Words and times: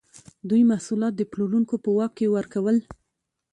دوی 0.49 0.61
محصولات 0.71 1.13
د 1.15 1.21
پلورونکو 1.31 1.75
په 1.83 1.89
واک 1.97 2.11
کې 2.17 2.27
ورکول. 2.35 2.77